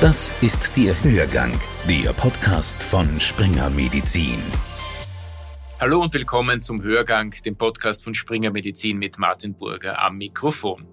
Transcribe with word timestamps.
Das 0.00 0.30
ist 0.42 0.76
der 0.76 0.94
Hörgang, 1.02 1.58
der 1.88 2.12
Podcast 2.12 2.82
von 2.82 3.18
Springer 3.18 3.70
Medizin. 3.70 4.42
Hallo 5.80 6.02
und 6.02 6.12
willkommen 6.12 6.60
zum 6.60 6.82
Hörgang, 6.82 7.34
dem 7.46 7.56
Podcast 7.56 8.04
von 8.04 8.12
Springer 8.12 8.50
Medizin 8.50 8.98
mit 8.98 9.18
Martin 9.18 9.54
Burger 9.54 10.04
am 10.04 10.18
Mikrofon. 10.18 10.86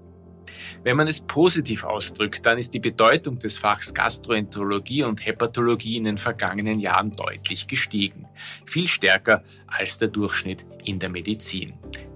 Wenn 0.83 0.95
man 0.95 1.09
es 1.09 1.19
positiv 1.19 1.83
ausdrückt, 1.83 2.45
dann 2.45 2.57
ist 2.57 2.73
die 2.73 2.79
Bedeutung 2.79 3.37
des 3.39 3.57
Fachs 3.57 3.93
Gastroenterologie 3.93 5.03
und 5.03 5.25
Hepatologie 5.25 5.97
in 5.97 6.05
den 6.05 6.17
vergangenen 6.17 6.79
Jahren 6.79 7.11
deutlich 7.11 7.67
gestiegen. 7.67 8.25
Viel 8.65 8.87
stärker 8.87 9.43
als 9.67 9.97
der 9.97 10.07
Durchschnitt 10.07 10.65
in 10.85 10.99
der 10.99 11.09
Medizin. 11.09 11.73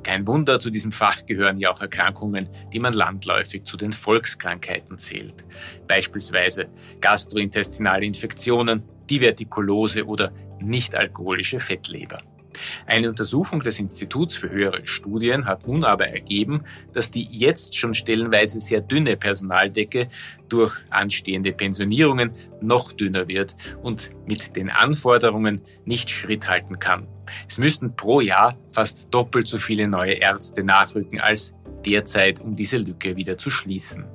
Kein 0.08 0.26
Wunder, 0.26 0.58
zu 0.58 0.70
diesem 0.70 0.94
Fach 0.94 1.26
gehören 1.26 1.58
ja 1.58 1.70
auch 1.70 1.82
Erkrankungen, 1.82 2.48
die 2.72 2.80
man 2.80 2.94
landläufig 2.94 3.66
zu 3.66 3.76
den 3.76 3.92
Volkskrankheiten 3.92 4.98
zählt. 4.98 5.44
Beispielsweise 5.86 6.70
gastrointestinale 7.02 8.06
Infektionen, 8.06 8.84
Divertikulose 9.10 10.06
oder 10.06 10.32
nicht-alkoholische 10.62 11.60
Fettleber. 11.60 12.22
Eine 12.86 13.10
Untersuchung 13.10 13.60
des 13.62 13.80
Instituts 13.80 14.36
für 14.36 14.50
höhere 14.50 14.86
Studien 14.86 15.46
hat 15.46 15.68
nun 15.68 15.84
aber 15.84 16.08
ergeben, 16.08 16.64
dass 16.94 17.12
die 17.12 17.28
jetzt 17.32 17.76
schon 17.76 17.94
stellenweise 17.94 18.60
sehr 18.62 18.82
dünne 18.82 19.18
Personaldecke 19.18 20.08
durch 20.50 20.76
anstehende 20.90 21.52
Pensionierungen 21.52 22.32
noch 22.62 22.92
dünner 22.92 23.28
wird 23.28 23.56
und 23.84 24.12
mit 24.26 24.56
den 24.56 24.70
Anforderungen 24.70 25.62
nicht 25.86 26.10
Schritt 26.10 26.50
halten 26.50 26.80
kann. 26.80 27.08
Es 27.48 27.58
müssten 27.58 27.96
pro 27.96 28.22
Jahr 28.22 28.58
fast 28.72 29.14
doppelt 29.14 29.48
so 29.48 29.58
viele 29.58 29.88
neue 29.88 30.14
Ärzte 30.14 30.64
nachrücken 30.64 31.20
als 31.20 31.54
derzeit, 31.86 32.40
um 32.40 32.56
diese 32.56 32.78
Lücke 32.78 33.16
wieder 33.16 33.38
zu 33.38 33.52
schließen. 33.52 34.06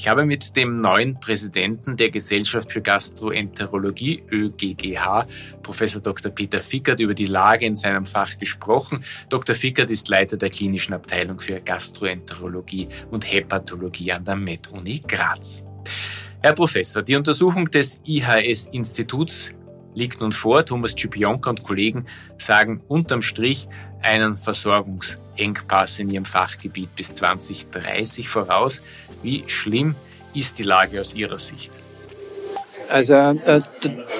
Ich 0.00 0.08
habe 0.08 0.24
mit 0.24 0.56
dem 0.56 0.80
neuen 0.80 1.20
Präsidenten 1.20 1.94
der 1.94 2.08
Gesellschaft 2.08 2.72
für 2.72 2.80
Gastroenterologie, 2.80 4.22
ÖGGH, 4.32 5.26
Professor 5.62 6.00
Dr. 6.00 6.32
Peter 6.32 6.58
Fickert, 6.58 7.00
über 7.00 7.12
die 7.12 7.26
Lage 7.26 7.66
in 7.66 7.76
seinem 7.76 8.06
Fach 8.06 8.38
gesprochen. 8.38 9.04
Dr. 9.28 9.54
Fickert 9.54 9.90
ist 9.90 10.08
Leiter 10.08 10.38
der 10.38 10.48
klinischen 10.48 10.94
Abteilung 10.94 11.38
für 11.38 11.60
Gastroenterologie 11.60 12.88
und 13.10 13.30
Hepatologie 13.30 14.12
an 14.12 14.24
der 14.24 14.36
Med-Uni 14.36 15.02
Graz. 15.06 15.62
Herr 16.40 16.54
Professor, 16.54 17.02
die 17.02 17.16
Untersuchung 17.16 17.70
des 17.70 18.00
IHS-Instituts 18.06 19.50
liegt 19.94 20.22
nun 20.22 20.32
vor. 20.32 20.64
Thomas 20.64 20.94
Cipionka 20.98 21.50
und 21.50 21.62
Kollegen 21.62 22.06
sagen 22.38 22.80
unterm 22.88 23.20
Strich 23.20 23.68
einen 24.00 24.38
Versorgungsengpass 25.40 25.98
in 25.98 26.10
ihrem 26.10 26.24
Fachgebiet 26.24 26.94
bis 26.96 27.14
2030 27.14 28.28
voraus. 28.28 28.82
Wie 29.22 29.44
schlimm 29.46 29.94
ist 30.34 30.58
die 30.58 30.62
Lage 30.62 31.00
aus 31.00 31.14
Ihrer 31.14 31.38
Sicht? 31.38 31.72
Also 32.88 33.14
äh, 33.14 33.60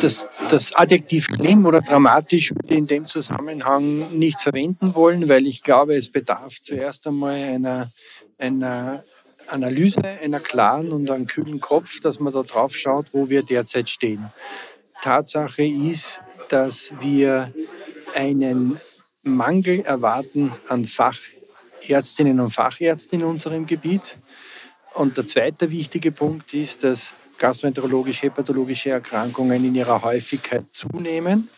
das, 0.01 0.29
das 0.49 0.75
Adjektiv 0.75 1.27
schlimm 1.27 1.67
oder 1.67 1.81
dramatisch 1.81 2.53
würde 2.53 2.69
ich 2.69 2.79
in 2.79 2.87
dem 2.87 3.07
Zusammenhang 3.07 4.17
nicht 4.17 4.41
verwenden 4.41 4.95
wollen, 4.95 5.29
weil 5.29 5.47
ich 5.47 5.63
glaube, 5.63 5.97
es 5.97 6.11
bedarf 6.11 6.63
zuerst 6.63 7.07
einmal 7.07 7.35
einer, 7.35 7.91
einer 8.39 9.03
Analyse, 9.49 10.05
einer 10.05 10.39
klaren 10.39 10.93
und 10.93 11.11
einem 11.11 11.27
kühlen 11.27 11.61
Kopf, 11.61 12.01
dass 12.01 12.21
man 12.21 12.33
da 12.33 12.43
drauf 12.43 12.77
schaut, 12.77 13.13
wo 13.13 13.29
wir 13.29 13.43
derzeit 13.43 13.91
stehen. 13.91 14.31
Tatsache 15.03 15.65
ist, 15.65 16.21
dass 16.49 16.93
wir 17.01 17.53
einen 18.15 18.81
Mangel 19.23 19.81
erwarten 19.81 20.53
an 20.69 20.85
Fachärztinnen 20.85 22.41
und 22.41 22.51
Fachärzten 22.51 23.21
in 23.21 23.27
unserem 23.27 23.67
Gebiet. 23.67 24.19
Und 24.95 25.17
der 25.17 25.27
zweite 25.27 25.71
wichtige 25.71 26.11
Punkt 26.11 26.55
ist, 26.55 26.83
dass 26.85 27.15
gastroenterologisch-hepatologische 27.39 28.91
Erkrankungen 28.91 29.65
in 29.65 29.75
ihrer 29.75 30.03
Häufigkeit 30.03 30.73
zunehmen 30.73 31.49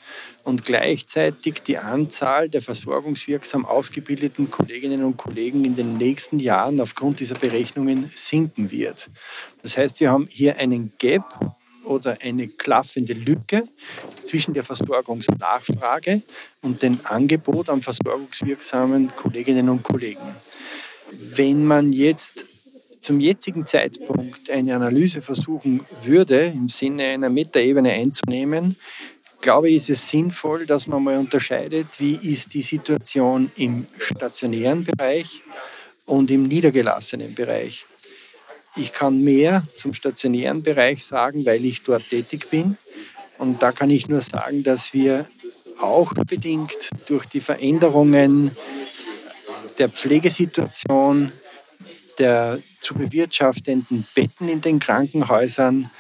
und 0.45 0.65
gleichzeitig 0.65 1.63
die 1.63 1.79
Anzahl 1.79 2.49
der 2.49 2.63
versorgungswirksam 2.63 3.65
ausgebildeten 3.67 4.51
Kolleginnen 4.51 5.05
und 5.05 5.17
Kollegen 5.17 5.65
in 5.65 5.75
den 5.75 5.97
nächsten 5.97 6.39
Jahren 6.39 6.81
aufgrund 6.81 7.21
dieser 7.21 7.35
Berechnungen 7.35 8.11
sinken 8.15 8.71
wird. 8.71 9.11
Das 9.63 9.77
heißt, 9.77 10.01
wir 10.01 10.11
haben 10.11 10.29
hier 10.31 10.59
einen 10.59 10.93
Gap 10.99 11.25
oder 11.93 12.19
eine 12.23 12.49
klaffende 12.49 13.13
Lücke 13.13 13.63
zwischen 14.25 14.55
der 14.55 14.63
Versorgungsnachfrage 14.63 16.23
und 16.63 16.83
dem 16.83 16.99
Angebot 17.05 17.69
an 17.69 17.83
versorgungswirksamen 17.83 19.15
Kolleginnen 19.15 19.69
und 19.69 19.83
Kollegen. 19.83 20.35
Wenn 21.11 21.65
man 21.65 21.93
jetzt 21.93 22.47
zum 23.01 23.21
jetzigen 23.21 23.67
Zeitpunkt 23.67 24.49
eine 24.51 24.77
Analyse 24.77 25.23
versuchen 25.23 25.85
würde, 26.03 26.47
im 26.47 26.69
Sinne 26.69 27.07
einer 27.07 27.31
Metaebene 27.31 27.91
einzunehmen, 27.91 28.77
glaube 29.41 29.69
ich, 29.69 29.77
ist 29.77 29.91
es 29.91 30.09
sinnvoll, 30.09 30.67
dass 30.67 30.87
man 30.87 31.03
mal 31.03 31.19
unterscheidet, 31.19 31.89
wie 31.99 32.15
ist 32.15 32.55
die 32.55 32.63
Situation 32.63 33.51
im 33.57 33.87
stationären 33.99 34.85
Bereich 34.85 35.43
und 36.07 36.31
im 36.31 36.45
niedergelassenen 36.45 37.35
Bereich. 37.35 37.87
Ich 38.77 38.93
kann 38.93 39.23
mehr 39.23 39.65
zum 39.75 39.93
stationären 39.93 40.63
Bereich 40.63 41.05
sagen, 41.05 41.45
weil 41.45 41.65
ich 41.65 41.83
dort 41.83 42.09
tätig 42.09 42.49
bin. 42.49 42.79
Und 43.39 43.63
da 43.63 43.73
kann 43.73 43.91
ich 43.91 44.09
nur 44.09 44.21
sagen, 44.21 44.63
dass 44.63 44.93
wir 44.93 45.27
auch 45.79 46.15
bedingt 46.15 46.91
durch 47.07 47.27
die 47.27 47.41
Veränderungen 47.41 48.57
der 49.79 49.89
Pflegesituation, 49.89 51.33
der 52.19 52.61
zu 52.81 52.95
bewirtschaftenden 52.95 54.07
Betten 54.15 54.49
in 54.49 54.61
den 54.61 54.79
Krankenhäusern 54.79 55.91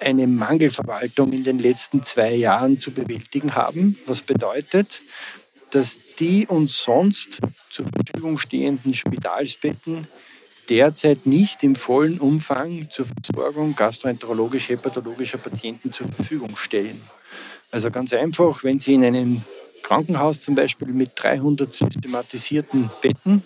eine 0.00 0.26
Mangelverwaltung 0.26 1.32
in 1.32 1.44
den 1.44 1.58
letzten 1.58 2.02
zwei 2.02 2.34
Jahren 2.34 2.78
zu 2.78 2.92
bewältigen 2.92 3.54
haben. 3.54 3.98
Was 4.06 4.22
bedeutet, 4.22 5.00
dass 5.70 5.98
die 6.18 6.46
uns 6.46 6.82
sonst 6.82 7.38
zur 7.70 7.86
Verfügung 7.86 8.38
stehenden 8.38 8.94
Spitalsbetten 8.94 10.06
derzeit 10.68 11.26
nicht 11.26 11.62
im 11.62 11.74
vollen 11.74 12.18
Umfang 12.18 12.88
zur 12.90 13.06
Versorgung 13.06 13.74
gastroenterologisch-hepatologischer 13.74 15.38
Patienten 15.38 15.92
zur 15.92 16.08
Verfügung 16.08 16.56
stellen. 16.56 17.00
Also 17.70 17.90
ganz 17.90 18.12
einfach, 18.12 18.64
wenn 18.64 18.78
Sie 18.78 18.94
in 18.94 19.04
einem 19.04 19.42
Krankenhaus 19.82 20.40
zum 20.40 20.54
Beispiel 20.54 20.88
mit 20.88 21.12
300 21.16 21.72
systematisierten 21.72 22.90
Betten 23.00 23.42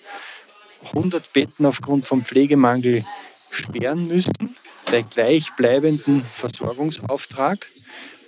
100 0.94 1.32
Betten 1.32 1.66
aufgrund 1.66 2.06
von 2.06 2.24
Pflegemangel 2.24 3.04
sperren 3.50 4.06
müssen, 4.06 4.56
bei 4.90 5.02
gleichbleibendem 5.02 6.22
Versorgungsauftrag, 6.22 7.66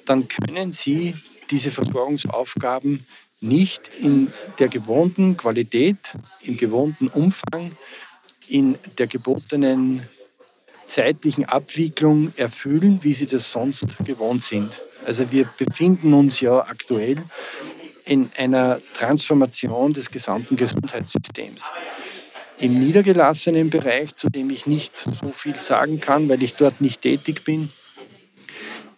dann 0.07 0.27
können 0.29 0.73
Sie 0.73 1.15
diese 1.51 1.71
Versorgungsaufgaben 1.71 3.07
nicht 3.41 3.91
in 4.01 4.33
der 4.59 4.69
gewohnten 4.69 5.37
Qualität, 5.37 6.15
im 6.43 6.57
gewohnten 6.57 7.09
Umfang, 7.09 7.73
in 8.49 8.77
der 8.99 9.07
gebotenen 9.07 10.03
zeitlichen 10.87 11.45
Abwicklung 11.45 12.33
erfüllen, 12.37 13.01
wie 13.03 13.13
sie 13.13 13.27
das 13.27 13.53
sonst 13.53 13.87
gewohnt 14.05 14.43
sind. 14.43 14.83
Also 15.05 15.31
wir 15.31 15.49
befinden 15.59 16.15
uns 16.15 16.41
ja 16.41 16.61
aktuell 16.61 17.17
in 18.05 18.31
einer 18.37 18.81
Transformation 18.95 19.93
des 19.93 20.11
gesamten 20.11 20.57
Gesundheitssystems. 20.57 21.71
Im 22.59 22.79
niedergelassenen 22.79 23.71
Bereich, 23.71 24.15
zu 24.15 24.31
dem 24.31 24.51
ich 24.51 24.67
nicht 24.67 24.97
so 24.97 25.31
viel 25.31 25.55
sagen 25.55 26.01
kann, 26.01 26.29
weil 26.29 26.43
ich 26.43 26.55
dort 26.55 26.81
nicht 26.81 27.03
tätig 27.03 27.45
bin, 27.45 27.71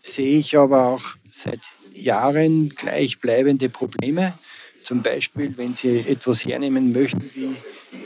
sehe 0.01 0.39
ich 0.39 0.57
aber 0.57 0.87
auch 0.87 1.03
seit 1.29 1.61
Jahren 1.93 2.71
gleichbleibende 2.71 3.69
Probleme. 3.69 4.33
Zum 4.83 5.03
Beispiel, 5.03 5.59
wenn 5.59 5.75
Sie 5.75 5.99
etwas 5.99 6.47
hernehmen 6.47 6.93
möchten 6.93 7.29
wie 7.35 7.55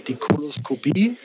die 0.09 0.15
Koloskopie, 0.15 1.17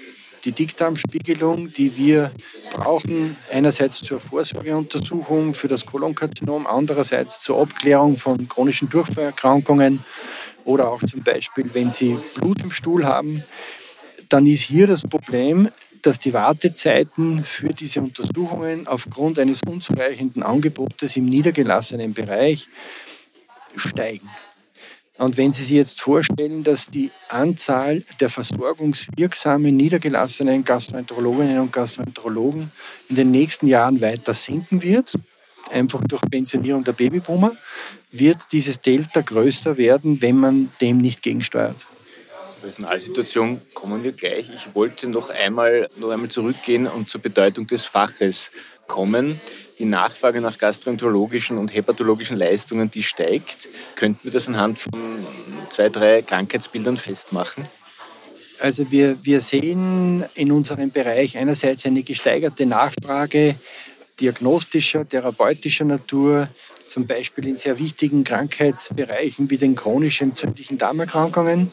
die 0.45 0.51
Dickdarmspiegelung, 0.51 1.71
die 1.73 1.95
wir 1.97 2.31
brauchen, 2.73 3.35
einerseits 3.51 4.01
zur 4.01 4.19
Vorsorgeuntersuchung 4.19 5.53
für 5.53 5.67
das 5.67 5.85
Kolonkarzinom, 5.85 6.67
andererseits 6.67 7.41
zur 7.41 7.61
Abklärung 7.61 8.17
von 8.17 8.47
chronischen 8.47 8.89
Durchfallerkrankungen 8.89 10.03
oder 10.65 10.89
auch 10.89 11.01
zum 11.03 11.23
Beispiel, 11.23 11.69
wenn 11.73 11.91
Sie 11.91 12.17
Blut 12.35 12.61
im 12.61 12.71
Stuhl 12.71 13.05
haben, 13.05 13.43
dann 14.29 14.45
ist 14.45 14.61
hier 14.61 14.87
das 14.87 15.03
Problem, 15.03 15.69
dass 16.01 16.19
die 16.19 16.33
Wartezeiten 16.33 17.43
für 17.43 17.69
diese 17.69 18.01
Untersuchungen 18.01 18.87
aufgrund 18.87 19.39
eines 19.39 19.61
unzureichenden 19.63 20.43
Angebotes 20.43 21.17
im 21.17 21.25
niedergelassenen 21.25 22.13
Bereich 22.13 22.69
steigen. 23.75 24.29
Und 25.19 25.37
wenn 25.37 25.51
Sie 25.51 25.63
sich 25.63 25.71
jetzt 25.71 26.01
vorstellen, 26.01 26.63
dass 26.63 26.87
die 26.87 27.11
Anzahl 27.27 28.03
der 28.21 28.29
versorgungswirksamen 28.29 29.75
niedergelassenen 29.75 30.63
Gastroenterologinnen 30.63 31.59
und 31.59 31.73
Gastroenterologen 31.73 32.71
in 33.09 33.15
den 33.17 33.29
nächsten 33.29 33.67
Jahren 33.67 33.99
weiter 33.99 34.33
sinken 34.33 34.81
wird, 34.81 35.13
einfach 35.71 36.01
durch 36.07 36.21
Pensionierung 36.21 36.85
der 36.85 36.93
Babyboomer, 36.93 37.51
wird 38.11 38.37
dieses 38.53 38.79
Delta 38.79 39.19
größer 39.19 39.75
werden, 39.75 40.21
wenn 40.21 40.37
man 40.37 40.71
dem 40.79 40.99
nicht 40.99 41.21
gegensteuert. 41.21 41.75
Zur 42.51 42.61
Personalsituation 42.61 43.61
kommen 43.73 44.03
wir 44.03 44.13
gleich. 44.13 44.49
Ich 44.49 44.73
wollte 44.73 45.07
noch 45.07 45.29
einmal, 45.31 45.89
noch 45.97 46.11
einmal 46.11 46.29
zurückgehen 46.29 46.87
und 46.87 47.09
zur 47.09 47.21
Bedeutung 47.21 47.67
des 47.67 47.85
Faches 47.85 48.51
kommen, 48.87 49.41
die 49.79 49.85
Nachfrage 49.85 50.41
nach 50.41 50.57
gastroenterologischen 50.57 51.57
und 51.57 51.73
hepatologischen 51.73 52.37
Leistungen, 52.37 52.91
die 52.91 53.03
steigt. 53.03 53.69
Könnten 53.95 54.25
wir 54.25 54.31
das 54.31 54.47
anhand 54.47 54.77
von 54.77 54.91
zwei, 55.69 55.89
drei 55.89 56.21
Krankheitsbildern 56.21 56.97
festmachen? 56.97 57.65
Also 58.59 58.91
wir, 58.91 59.23
wir 59.23 59.39
sehen 59.39 60.25
in 60.35 60.51
unserem 60.51 60.91
Bereich 60.91 61.37
einerseits 61.37 61.85
eine 61.85 62.03
gesteigerte 62.03 62.65
Nachfrage 62.65 63.55
diagnostischer, 64.19 65.07
therapeutischer 65.07 65.85
Natur, 65.85 66.49
zum 66.89 67.07
Beispiel 67.07 67.47
in 67.47 67.55
sehr 67.55 67.79
wichtigen 67.79 68.25
Krankheitsbereichen 68.25 69.49
wie 69.49 69.57
den 69.57 69.75
chronisch 69.75 70.21
entzündlichen 70.21 70.77
Darmerkrankungen, 70.77 71.71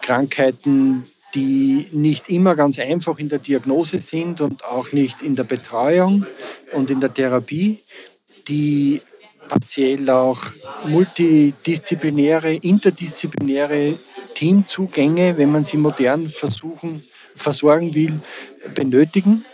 Krankheiten, 0.00 1.04
die 1.36 1.86
nicht 1.92 2.30
immer 2.30 2.56
ganz 2.56 2.78
einfach 2.78 3.18
in 3.18 3.28
der 3.28 3.38
Diagnose 3.38 4.00
sind 4.00 4.40
und 4.40 4.64
auch 4.64 4.92
nicht 4.92 5.20
in 5.20 5.36
der 5.36 5.44
Betreuung 5.44 6.26
und 6.72 6.90
in 6.90 7.00
der 7.00 7.12
Therapie, 7.12 7.80
die 8.48 9.02
partiell 9.46 10.08
auch 10.08 10.40
multidisziplinäre, 10.86 12.54
interdisziplinäre 12.54 13.94
Teamzugänge, 14.34 15.36
wenn 15.36 15.52
man 15.52 15.62
sie 15.62 15.76
modern 15.76 16.26
versuchen, 16.28 17.04
versorgen 17.34 17.94
will, 17.94 18.18
benötigen. 18.74 19.44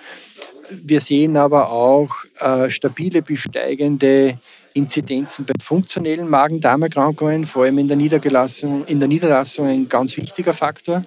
Wir 0.83 1.01
sehen 1.01 1.37
aber 1.37 1.71
auch 1.71 2.11
äh, 2.39 2.71
stabile 2.71 3.23
besteigende 3.23 4.39
Inzidenzen 4.75 5.45
bei 5.45 5.53
funktionellen 5.63 6.29
Magen-Darm-Erkrankungen, 6.29 7.45
vor 7.45 7.65
allem 7.65 7.79
in 7.79 7.89
der, 7.89 7.97
Niedergelassung, 7.97 8.85
in 8.87 8.99
der 8.99 9.09
Niederlassung 9.09 9.67
ein 9.67 9.89
ganz 9.89 10.17
wichtiger 10.17 10.55
Faktor. 10.55 11.05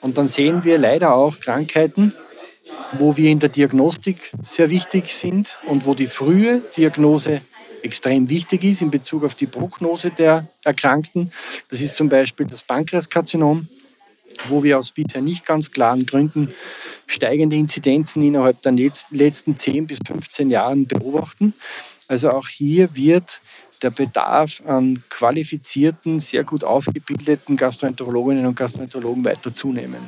Und 0.00 0.18
dann 0.18 0.28
sehen 0.28 0.64
wir 0.64 0.78
leider 0.78 1.14
auch 1.14 1.38
Krankheiten, 1.38 2.12
wo 2.98 3.16
wir 3.16 3.30
in 3.30 3.38
der 3.38 3.48
Diagnostik 3.48 4.32
sehr 4.42 4.70
wichtig 4.70 5.14
sind 5.14 5.58
und 5.66 5.86
wo 5.86 5.94
die 5.94 6.06
frühe 6.06 6.62
Diagnose 6.76 7.42
extrem 7.82 8.30
wichtig 8.30 8.64
ist 8.64 8.82
in 8.82 8.90
Bezug 8.90 9.24
auf 9.24 9.34
die 9.34 9.46
Prognose 9.46 10.10
der 10.10 10.48
Erkrankten. 10.64 11.30
Das 11.68 11.80
ist 11.80 11.96
zum 11.96 12.08
Beispiel 12.08 12.46
das 12.46 12.62
Pankreaskarzinom, 12.62 13.68
wo 14.48 14.62
wir 14.64 14.78
aus 14.78 14.92
bisher 14.92 15.20
nicht 15.20 15.44
ganz 15.44 15.70
klaren 15.70 16.06
Gründen 16.06 16.52
steigende 17.06 17.56
Inzidenzen 17.56 18.22
innerhalb 18.22 18.62
der 18.62 18.72
letzten 18.72 19.56
10 19.56 19.86
bis 19.86 19.98
15 20.06 20.50
Jahren 20.50 20.86
beobachten. 20.86 21.54
Also 22.08 22.30
auch 22.30 22.48
hier 22.48 22.94
wird 22.94 23.40
der 23.82 23.90
Bedarf 23.90 24.62
an 24.66 25.02
qualifizierten, 25.10 26.20
sehr 26.20 26.44
gut 26.44 26.64
ausgebildeten 26.64 27.56
Gastroenterologinnen 27.56 28.46
und 28.46 28.56
Gastroenterologen 28.56 29.24
weiter 29.24 29.52
zunehmen. 29.52 30.00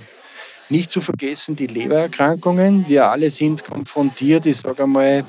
Nicht 0.68 0.90
zu 0.90 1.00
vergessen 1.00 1.54
die 1.54 1.66
Lebererkrankungen. 1.66 2.88
Wir 2.88 3.06
alle 3.08 3.30
sind 3.30 3.64
konfrontiert, 3.64 4.46
ich 4.46 4.56
sage 4.56 4.82
einmal 4.82 5.24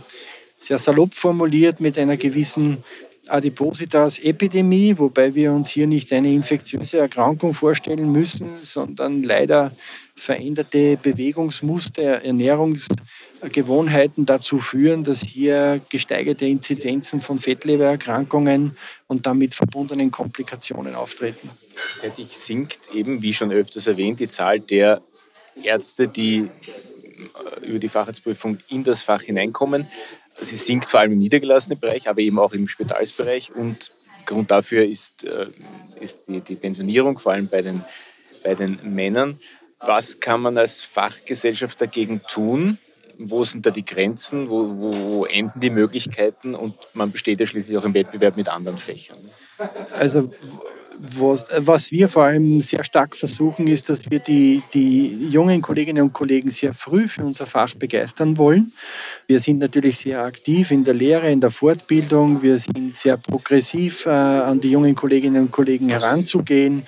sehr 0.58 0.80
salopp 0.80 1.14
formuliert, 1.14 1.80
mit 1.80 1.98
einer 2.00 2.18
gewissen 2.18 2.84
Adipositas-Epidemie, 3.30 4.98
wobei 4.98 5.36
wir 5.36 5.52
uns 5.52 5.70
hier 5.70 5.88
nicht 5.88 6.12
eine 6.14 6.34
infektiöse 6.34 7.00
Erkrankung 7.00 7.54
vorstellen 7.54 8.12
müssen, 8.12 8.64
sondern 8.64 9.24
leider 9.24 9.74
veränderte 10.16 10.98
Bewegungsmuster, 10.98 12.24
Ernährungsgewohnheiten 12.24 14.26
dazu 14.26 14.60
führen, 14.60 15.04
dass 15.04 15.22
hier 15.22 15.82
gesteigerte 15.90 16.46
Inzidenzen 16.46 17.22
von 17.22 17.38
Fettlebererkrankungen 17.38 18.76
und 19.08 19.26
damit 19.26 19.54
verbundenen 19.54 20.12
Komplikationen 20.12 20.96
auftreten. 20.96 21.50
Gleichzeitig 22.00 22.38
sinkt 22.38 22.94
eben, 22.94 23.22
wie 23.22 23.34
schon 23.34 23.52
öfters 23.52 23.88
erwähnt, 23.88 24.20
die 24.20 24.28
Zahl 24.28 24.60
der 24.60 25.02
Ärzte, 25.64 26.08
die 26.08 26.50
über 27.66 27.80
die 27.80 27.90
Facharztprüfung 27.90 28.60
in 28.70 28.84
das 28.84 29.02
Fach 29.02 29.22
hineinkommen. 29.22 29.88
Sie 30.42 30.56
sinkt 30.56 30.90
vor 30.90 31.00
allem 31.00 31.14
im 31.14 31.20
niedergelassenen 31.20 31.80
Bereich, 31.80 32.08
aber 32.10 32.20
eben 32.20 32.40
auch 32.40 32.54
im 32.54 32.68
Spitalsbereich. 32.68 33.56
Und 33.56 33.92
Grund 34.28 34.52
dafür 34.52 34.86
ist, 34.86 35.24
äh, 35.24 35.48
ist 36.00 36.28
die, 36.28 36.42
die 36.42 36.56
Pensionierung, 36.56 37.18
vor 37.18 37.32
allem 37.32 37.48
bei 37.48 37.64
den, 37.64 37.84
bei 38.44 38.54
den 38.54 38.80
Männern. 38.84 39.40
Was 39.80 40.20
kann 40.20 40.42
man 40.42 40.58
als 40.58 40.82
Fachgesellschaft 40.82 41.82
dagegen 41.82 42.22
tun? 42.28 42.78
Wo 43.18 43.46
sind 43.46 43.66
da 43.66 43.72
die 43.72 43.86
Grenzen? 43.86 44.50
Wo, 44.50 44.70
wo, 44.70 44.94
wo 44.94 45.26
enden 45.26 45.60
die 45.60 45.72
Möglichkeiten? 45.72 46.54
Und 46.54 46.76
man 46.94 47.12
besteht 47.12 47.40
ja 47.40 47.48
schließlich 47.48 47.78
auch 47.78 47.84
im 47.84 47.96
Wettbewerb 47.96 48.38
mit 48.38 48.50
anderen 48.50 48.78
Fächern. 48.78 49.18
Also 49.94 50.32
was, 51.00 51.46
was, 51.58 51.92
wir 51.92 52.10
vor 52.10 52.24
allem 52.24 52.60
sehr 52.60 52.84
stark 52.84 53.16
versuchen, 53.16 53.68
ist, 53.68 53.90
dass 53.90 54.10
wir 54.10 54.20
die, 54.20 54.64
die 54.74 55.30
jungen 55.30 55.62
Kolleginnen 55.62 56.04
und 56.04 56.14
Kollegen 56.14 56.50
sehr 56.50 56.74
früh 56.74 57.08
für 57.08 57.24
unser 57.24 57.46
Fach 57.46 57.74
begeistern 57.76 58.38
wollen. 58.38 58.72
Wir 59.28 59.40
sind 59.40 59.60
natürlich 59.60 59.98
sehr 59.98 60.24
aktiv 60.24 60.72
in 60.72 60.84
der 60.84 60.94
Lehre, 60.94 61.32
in 61.32 61.42
der 61.42 61.52
Fortbildung. 61.52 62.42
Wir 62.42 62.58
sind 62.58 62.96
sehr 62.96 63.18
progressiv, 63.18 64.06
äh, 64.06 64.10
an 64.10 64.60
die 64.60 64.72
jungen 64.72 64.96
Kolleginnen 64.96 65.44
und 65.44 65.52
Kollegen 65.52 65.90
heranzugehen. 65.90 66.84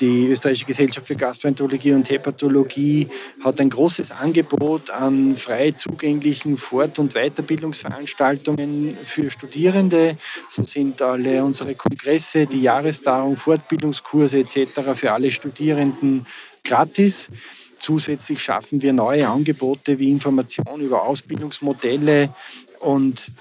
Die 0.00 0.28
Österreichische 0.28 0.64
Gesellschaft 0.64 1.06
für 1.08 1.16
Gastroenterologie 1.16 1.92
und 1.92 2.08
Hepatologie 2.08 3.08
hat 3.42 3.60
ein 3.60 3.68
großes 3.68 4.12
Angebot 4.12 4.90
an 4.90 5.34
frei 5.34 5.72
zugänglichen 5.72 6.56
Fort- 6.56 7.00
und 7.00 7.14
Weiterbildungsveranstaltungen 7.14 8.96
für 9.02 9.28
Studierende. 9.28 10.16
So 10.48 10.62
sind 10.62 11.02
alle 11.02 11.42
unsere 11.42 11.74
Kongresse, 11.74 12.46
die 12.46 12.62
Jahrestagung, 12.62 13.34
Fortbildungskurse 13.34 14.38
etc. 14.38 14.94
für 14.94 15.12
alle 15.12 15.32
Studierenden 15.32 16.26
gratis. 16.62 17.28
Zusätzlich 17.78 18.40
schaffen 18.40 18.80
wir 18.82 18.92
neue 18.92 19.28
Angebote 19.28 19.98
wie 19.98 20.10
Informationen 20.10 20.84
über 20.84 21.02
Ausbildungsmodelle 21.02 22.32
und 22.80 23.32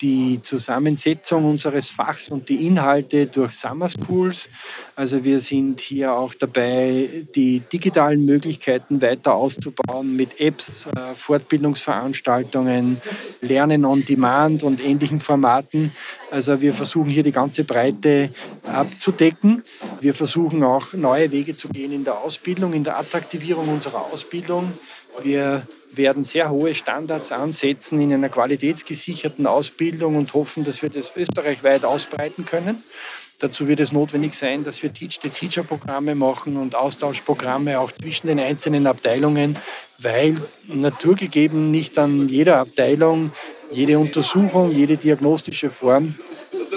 die 0.00 0.40
Zusammensetzung 0.42 1.44
unseres 1.44 1.90
Fachs 1.90 2.30
und 2.30 2.48
die 2.48 2.66
Inhalte 2.66 3.26
durch 3.26 3.52
Summer 3.52 3.88
Schools. 3.88 4.48
Also 4.96 5.24
wir 5.24 5.40
sind 5.40 5.80
hier 5.80 6.12
auch 6.12 6.34
dabei, 6.34 7.08
die 7.34 7.60
digitalen 7.60 8.24
Möglichkeiten 8.24 9.02
weiter 9.02 9.34
auszubauen 9.34 10.14
mit 10.16 10.40
Apps, 10.40 10.86
äh, 10.86 11.14
Fortbildungsveranstaltungen, 11.14 13.00
Lernen 13.40 13.84
on 13.84 14.04
Demand 14.04 14.62
und 14.62 14.84
ähnlichen 14.84 15.20
Formaten. 15.20 15.92
Also 16.30 16.60
wir 16.60 16.72
versuchen 16.72 17.10
hier 17.10 17.22
die 17.22 17.32
ganze 17.32 17.64
Breite 17.64 18.30
abzudecken. 18.64 19.62
Wir 20.00 20.14
versuchen 20.14 20.62
auch 20.62 20.92
neue 20.92 21.30
Wege 21.30 21.54
zu 21.54 21.68
gehen 21.68 21.92
in 21.92 22.04
der 22.04 22.18
Ausbildung, 22.18 22.72
in 22.72 22.84
der 22.84 22.98
Attraktivierung 22.98 23.68
unserer 23.68 24.12
Ausbildung. 24.12 24.72
Wir 25.22 25.66
werden 25.92 26.24
sehr 26.24 26.50
hohe 26.50 26.74
Standards 26.74 27.32
ansetzen 27.32 28.00
in 28.00 28.12
einer 28.12 28.28
qualitätsgesicherten 28.28 29.46
Ausbildung 29.46 30.16
und 30.16 30.34
hoffen, 30.34 30.64
dass 30.64 30.82
wir 30.82 30.90
das 30.90 31.12
österreichweit 31.16 31.84
ausbreiten 31.84 32.44
können. 32.44 32.82
Dazu 33.40 33.66
wird 33.66 33.80
es 33.80 33.92
notwendig 33.92 34.34
sein, 34.34 34.64
dass 34.64 34.82
wir 34.82 34.92
Teach-the-Teacher-Programme 34.92 36.14
machen 36.14 36.56
und 36.56 36.76
Austauschprogramme 36.76 37.80
auch 37.80 37.90
zwischen 37.90 38.28
den 38.28 38.38
einzelnen 38.38 38.86
Abteilungen, 38.86 39.58
weil 39.98 40.36
naturgegeben 40.68 41.70
nicht 41.70 41.98
an 41.98 42.28
jeder 42.28 42.58
Abteilung 42.58 43.32
jede 43.70 43.98
Untersuchung, 43.98 44.70
jede 44.70 44.96
diagnostische 44.96 45.68
Form 45.68 46.14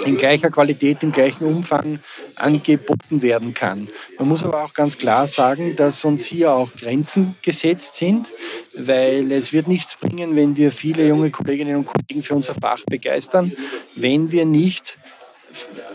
in 0.04 0.16
gleicher 0.16 0.50
Qualität, 0.50 1.02
im 1.02 1.12
gleichen 1.12 1.44
Umfang 1.44 1.98
angeboten 2.40 3.22
werden 3.22 3.54
kann. 3.54 3.88
Man 4.18 4.28
muss 4.28 4.44
aber 4.44 4.64
auch 4.64 4.74
ganz 4.74 4.98
klar 4.98 5.26
sagen, 5.28 5.76
dass 5.76 6.04
uns 6.04 6.26
hier 6.26 6.52
auch 6.52 6.70
Grenzen 6.74 7.36
gesetzt 7.42 7.96
sind, 7.96 8.32
weil 8.74 9.30
es 9.32 9.52
wird 9.52 9.68
nichts 9.68 9.96
bringen, 9.96 10.36
wenn 10.36 10.56
wir 10.56 10.70
viele 10.70 11.06
junge 11.06 11.30
Kolleginnen 11.30 11.76
und 11.76 11.86
Kollegen 11.86 12.22
für 12.22 12.34
unser 12.34 12.54
Fach 12.54 12.84
begeistern, 12.86 13.52
wenn 13.94 14.30
wir 14.30 14.44
nicht 14.44 14.98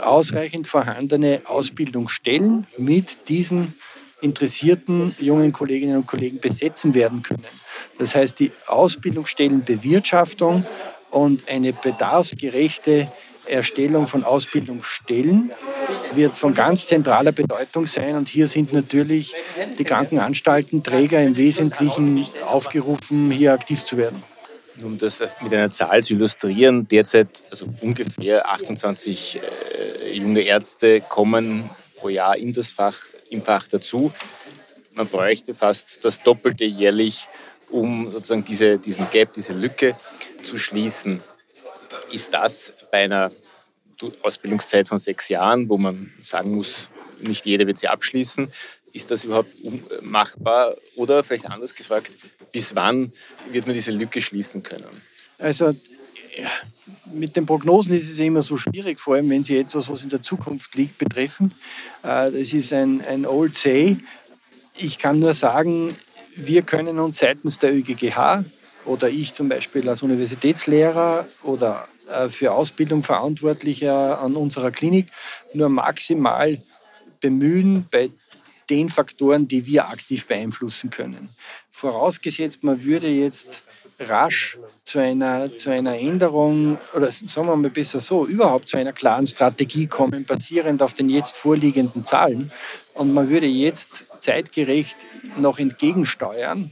ausreichend 0.01 0.67
vorhandene 0.67 1.41
Ausbildungsstellen 1.45 2.67
mit 2.77 3.29
diesen 3.29 3.75
interessierten 4.21 5.13
jungen 5.19 5.51
Kolleginnen 5.51 5.97
und 5.97 6.07
Kollegen 6.07 6.39
besetzen 6.39 6.93
werden 6.93 7.21
können. 7.21 7.43
Das 8.00 8.15
heißt, 8.15 8.39
die 8.39 8.51
Ausbildungsstellenbewirtschaftung 8.67 10.65
und 11.12 11.47
eine 11.50 11.73
bedarfsgerechte 11.73 13.12
Erstellung 13.45 14.07
von 14.07 14.23
Ausbildungsstellen 14.23 15.51
wird 16.13 16.35
von 16.35 16.53
ganz 16.53 16.87
zentraler 16.87 17.31
Bedeutung 17.31 17.85
sein. 17.85 18.15
Und 18.15 18.29
hier 18.29 18.47
sind 18.47 18.73
natürlich 18.73 19.33
die 19.77 19.83
Krankenanstalten, 19.83 20.83
Träger 20.83 21.21
im 21.23 21.37
Wesentlichen 21.37 22.25
aufgerufen, 22.45 23.31
hier 23.31 23.53
aktiv 23.53 23.83
zu 23.83 23.97
werden. 23.97 24.23
Um 24.81 24.97
das 24.97 25.19
mit 25.41 25.53
einer 25.53 25.71
Zahl 25.71 26.03
zu 26.03 26.15
illustrieren, 26.15 26.87
derzeit 26.87 27.43
also 27.51 27.67
ungefähr 27.81 28.49
28 28.49 29.39
äh, 29.39 30.17
junge 30.17 30.41
Ärzte 30.41 31.01
kommen 31.01 31.69
pro 31.95 32.09
Jahr 32.09 32.37
in 32.37 32.53
das 32.53 32.71
Fach, 32.71 32.97
im 33.29 33.41
Fach 33.43 33.67
dazu. 33.67 34.11
Man 34.95 35.07
bräuchte 35.07 35.53
fast 35.53 36.03
das 36.03 36.21
Doppelte 36.21 36.65
jährlich, 36.65 37.27
um 37.69 38.11
sozusagen 38.11 38.43
diese, 38.43 38.79
diesen 38.79 39.09
Gap, 39.11 39.33
diese 39.33 39.53
Lücke 39.53 39.95
zu 40.43 40.57
schließen 40.57 41.21
ist 42.13 42.33
das 42.33 42.73
bei 42.91 43.03
einer 43.03 43.31
Ausbildungszeit 44.22 44.88
von 44.88 45.00
sechs 45.00 45.29
Jahren, 45.29 45.69
wo 45.69 45.77
man 45.77 46.12
sagen 46.22 46.55
muss, 46.55 46.88
nicht 47.22 47.45
jeder 47.45 47.67
wird 47.67 47.77
sie 47.77 47.88
abschließen, 47.88 48.51
ist 48.93 49.10
das 49.10 49.25
überhaupt 49.25 49.53
machbar? 50.01 50.74
Oder 50.95 51.24
vielleicht 51.24 51.48
anders 51.48 51.74
gefragt, 51.74 52.12
bis 52.51 52.75
wann 52.75 53.12
wird 53.51 53.65
man 53.65 53.74
diese 53.74 53.91
Lücke 53.91 54.22
schließen 54.22 54.62
können? 54.62 55.01
Also 55.39 55.74
mit 57.12 57.36
den 57.36 57.45
Prognosen 57.45 57.95
ist 57.95 58.10
es 58.10 58.19
immer 58.19 58.41
so 58.41 58.57
schwierig, 58.57 59.00
vor 59.00 59.15
allem 59.15 59.29
wenn 59.29 59.43
sie 59.43 59.57
etwas, 59.57 59.89
was 59.89 60.03
in 60.03 60.10
der 60.10 60.22
Zukunft 60.22 60.75
liegt, 60.75 60.98
betreffen. 60.98 61.53
Äh, 62.03 62.31
das 62.31 62.53
ist 62.53 62.74
ein, 62.74 63.01
ein 63.01 63.25
Old 63.25 63.55
Say. 63.55 63.98
Ich 64.77 64.98
kann 64.98 65.19
nur 65.19 65.33
sagen, 65.33 65.95
wir 66.36 66.63
können 66.63 67.00
uns 67.00 67.19
seitens 67.19 67.60
der 67.60 67.74
ÖGGH 67.74 68.43
oder 68.86 69.10
ich 69.10 69.33
zum 69.33 69.50
Beispiel 69.50 69.88
als 69.88 70.01
Universitätslehrer 70.01 71.27
oder 71.43 71.88
äh, 71.88 71.92
für 72.29 72.51
Ausbildung 72.51 73.03
Verantwortlicher 73.03 74.19
an 74.19 74.36
unserer 74.36 74.72
Klinik 74.72 75.07
nur 75.53 75.69
maximal 75.69 76.62
bemühen 77.22 77.88
bei 77.89 78.10
den 78.69 78.89
Faktoren, 78.89 79.48
die 79.48 79.65
wir 79.65 79.89
aktiv 79.89 80.27
beeinflussen 80.27 80.89
können. 80.89 81.29
Vorausgesetzt, 81.69 82.63
man 82.63 82.83
würde 82.83 83.07
jetzt 83.07 83.63
rasch 84.00 84.57
zu 84.83 85.00
einer, 85.00 85.55
zu 85.55 85.72
einer 85.72 85.98
Änderung 85.98 86.77
oder 86.95 87.12
sagen 87.12 87.48
wir 87.48 87.55
mal 87.55 87.69
besser 87.69 88.00
so, 88.00 88.25
überhaupt 88.25 88.67
zu 88.67 88.77
einer 88.77 88.93
klaren 88.93 89.27
Strategie 89.27 89.88
kommen, 89.88 90.25
basierend 90.25 90.81
auf 90.81 90.93
den 90.93 91.10
jetzt 91.10 91.38
vorliegenden 91.38 92.03
Zahlen. 92.05 92.51
Und 92.93 93.13
man 93.13 93.29
würde 93.29 93.48
jetzt 93.48 94.05
zeitgerecht 94.15 95.07
noch 95.38 95.60
entgegensteuern, 95.60 96.72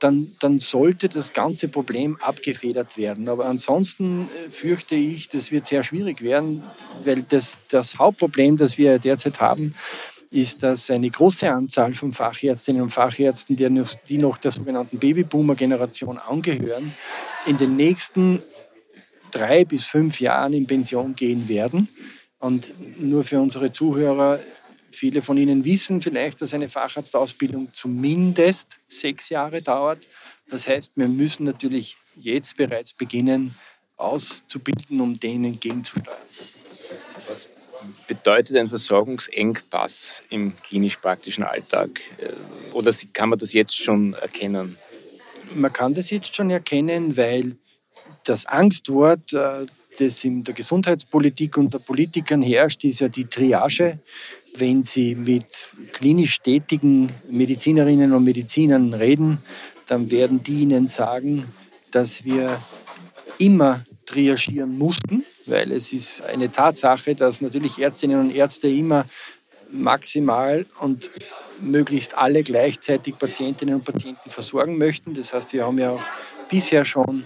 dann, 0.00 0.32
dann 0.40 0.58
sollte 0.58 1.08
das 1.08 1.32
ganze 1.32 1.68
Problem 1.68 2.16
abgefedert 2.20 2.96
werden. 2.96 3.28
Aber 3.28 3.46
ansonsten 3.46 4.28
äh, 4.46 4.50
fürchte 4.50 4.94
ich, 4.94 5.28
das 5.28 5.52
wird 5.52 5.66
sehr 5.66 5.82
schwierig 5.82 6.22
werden, 6.22 6.62
weil 7.04 7.22
das, 7.22 7.58
das 7.68 7.98
Hauptproblem, 7.98 8.56
das 8.56 8.78
wir 8.78 8.98
derzeit 8.98 9.40
haben, 9.40 9.74
ist, 10.30 10.62
dass 10.62 10.90
eine 10.90 11.10
große 11.10 11.50
Anzahl 11.50 11.94
von 11.94 12.12
Fachärztinnen 12.12 12.82
und 12.82 12.90
Fachärzten, 12.90 13.56
die 13.56 13.68
noch, 13.68 13.94
die 14.08 14.18
noch 14.18 14.38
der 14.38 14.52
sogenannten 14.52 14.98
Babyboomer-Generation 14.98 16.18
angehören, 16.18 16.94
in 17.46 17.56
den 17.56 17.76
nächsten 17.76 18.42
drei 19.32 19.64
bis 19.64 19.86
fünf 19.86 20.20
Jahren 20.20 20.52
in 20.52 20.66
Pension 20.66 21.14
gehen 21.14 21.48
werden. 21.48 21.88
Und 22.38 22.72
nur 22.98 23.24
für 23.24 23.40
unsere 23.40 23.70
Zuhörer, 23.70 24.40
viele 24.90 25.22
von 25.22 25.36
Ihnen 25.36 25.64
wissen 25.64 26.00
vielleicht, 26.00 26.40
dass 26.42 26.54
eine 26.54 26.68
Facharztausbildung 26.68 27.72
zumindest 27.72 28.78
sechs 28.88 29.28
Jahre 29.28 29.62
dauert. 29.62 30.06
Das 30.48 30.66
heißt, 30.66 30.92
wir 30.96 31.08
müssen 31.08 31.44
natürlich 31.44 31.96
jetzt 32.16 32.56
bereits 32.56 32.92
beginnen, 32.92 33.54
auszubilden, 33.96 35.00
um 35.00 35.18
denen 35.18 35.44
entgegenzusteuern 35.44 36.16
bedeutet 38.06 38.56
ein 38.56 38.66
Versorgungsengpass 38.66 40.22
im 40.30 40.54
klinisch-praktischen 40.62 41.44
Alltag? 41.44 41.90
Äh, 42.18 42.32
oder 42.72 42.92
kann 43.12 43.30
man 43.30 43.38
das 43.38 43.52
jetzt 43.52 43.76
schon 43.76 44.14
erkennen? 44.14 44.76
Man 45.54 45.72
kann 45.72 45.94
das 45.94 46.10
jetzt 46.10 46.34
schon 46.34 46.50
erkennen, 46.50 47.16
weil 47.16 47.56
das 48.24 48.46
Angstwort, 48.46 49.32
äh, 49.32 49.66
das 49.98 50.24
in 50.24 50.44
der 50.44 50.54
Gesundheitspolitik 50.54 51.56
unter 51.56 51.78
Politikern 51.78 52.42
herrscht, 52.42 52.84
ist 52.84 53.00
ja 53.00 53.08
die 53.08 53.24
Triage. 53.24 53.98
Wenn 54.56 54.82
Sie 54.84 55.14
mit 55.14 55.70
klinisch 55.92 56.40
tätigen 56.40 57.10
Medizinerinnen 57.30 58.12
und 58.12 58.24
Medizinern 58.24 58.94
reden, 58.94 59.38
dann 59.86 60.10
werden 60.10 60.42
die 60.42 60.62
Ihnen 60.62 60.88
sagen, 60.88 61.44
dass 61.90 62.24
wir 62.24 62.58
immer 63.38 63.84
triagieren 64.06 64.76
mussten 64.76 65.24
weil 65.50 65.72
es 65.72 65.92
ist 65.92 66.22
eine 66.22 66.50
Tatsache, 66.50 67.14
dass 67.14 67.40
natürlich 67.40 67.78
Ärztinnen 67.78 68.20
und 68.20 68.34
Ärzte 68.34 68.68
immer 68.68 69.04
maximal 69.72 70.66
und 70.80 71.10
möglichst 71.60 72.16
alle 72.16 72.42
gleichzeitig 72.42 73.18
Patientinnen 73.18 73.76
und 73.76 73.84
Patienten 73.84 74.30
versorgen 74.30 74.78
möchten. 74.78 75.14
Das 75.14 75.34
heißt, 75.34 75.52
wir 75.52 75.66
haben 75.66 75.78
ja 75.78 75.92
auch 75.92 76.02
bisher 76.48 76.84
schon 76.84 77.24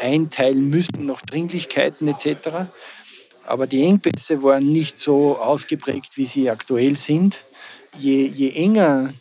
einteilen 0.00 0.68
müssen 0.68 1.06
nach 1.06 1.22
Dringlichkeiten 1.22 2.08
etc. 2.08 2.68
Aber 3.46 3.66
die 3.66 3.82
Engpässe 3.82 4.42
waren 4.42 4.64
nicht 4.64 4.96
so 4.98 5.36
ausgeprägt, 5.36 6.16
wie 6.16 6.26
sie 6.26 6.50
aktuell 6.50 6.96
sind. 6.96 7.44
Je, 7.98 8.26
je 8.26 8.50
enger 8.50 9.12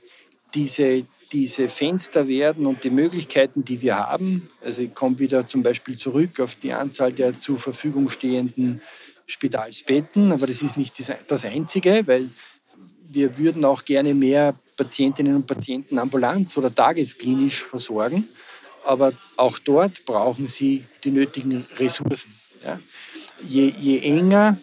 diese, 0.54 1.06
diese 1.32 1.70
Fenster 1.70 2.28
werden 2.28 2.66
und 2.66 2.84
die 2.84 2.90
Möglichkeiten, 2.90 3.64
die 3.64 3.82
wir 3.82 3.98
haben. 3.98 4.50
Also 4.64 4.82
ich 4.82 4.94
komme 4.94 5.20
wieder 5.20 5.46
zum 5.46 5.64
Beispiel 5.64 5.98
zurück 5.98 6.40
auf 6.40 6.56
die 6.56 6.74
Anzahl 6.74 7.14
der 7.14 7.40
zur 7.40 7.58
Verfügung 7.58 8.10
stehenden 8.10 8.82
Spitalsbetten, 9.28 10.32
aber 10.32 10.48
das 10.48 10.62
ist 10.62 10.78
nicht 10.78 10.96
das 11.28 11.46
Einzige, 11.46 12.04
weil 12.06 12.30
wir 13.08 13.38
würden 13.38 13.66
auch 13.66 13.86
gerne 13.86 14.14
mehr 14.14 14.56
Patientinnen 14.78 15.36
und 15.36 15.48
Patienten 15.48 15.98
ambulant 16.00 16.56
oder 16.58 16.74
tagesklinisch 16.74 17.64
versorgen, 17.64 18.28
aber 18.84 19.14
auch 19.38 19.58
dort 19.60 20.06
brauchen 20.06 20.48
sie 20.48 20.84
die 21.04 21.12
nötigen 21.12 21.66
Ressourcen. 21.78 22.34
Ja. 22.64 22.80
Je, 23.42 23.74
je 23.80 24.00
enger 24.02 24.58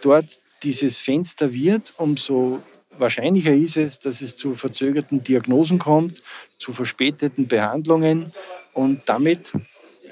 dort 0.00 0.26
dieses 0.62 1.00
Fenster 1.00 1.52
wird, 1.52 1.94
umso 1.96 2.62
wahrscheinlicher 2.98 3.52
ist 3.52 3.76
es, 3.76 3.98
dass 3.98 4.22
es 4.22 4.36
zu 4.36 4.54
verzögerten 4.54 5.22
Diagnosen 5.22 5.78
kommt, 5.78 6.22
zu 6.58 6.72
verspäteten 6.72 7.46
Behandlungen 7.46 8.32
und 8.72 9.02
damit 9.06 9.52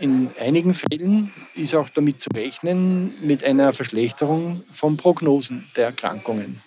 in 0.00 0.28
einigen 0.40 0.74
Fällen 0.74 1.32
ist 1.54 1.74
auch 1.74 1.88
damit 1.88 2.20
zu 2.20 2.28
rechnen 2.34 3.14
mit 3.22 3.44
einer 3.44 3.72
Verschlechterung 3.72 4.62
von 4.70 4.96
Prognosen 4.96 5.66
der 5.76 5.86
Erkrankungen, 5.86 6.60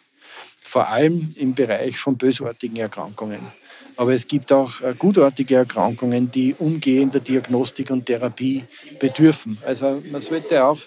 vor 0.59 0.87
allem 0.87 1.33
im 1.37 1.53
Bereich 1.53 1.97
von 1.97 2.17
bösartigen 2.17 2.77
Erkrankungen. 2.77 3.39
Aber 3.97 4.13
es 4.13 4.27
gibt 4.27 4.51
auch 4.53 4.79
äh, 4.81 4.93
gutartige 4.97 5.55
Erkrankungen, 5.55 6.31
die 6.31 6.53
umgehender 6.57 7.19
Diagnostik 7.19 7.89
und 7.89 8.05
Therapie 8.05 8.63
bedürfen. 8.99 9.57
Also 9.65 10.03
man 10.11 10.21
sollte 10.21 10.63
auch 10.63 10.77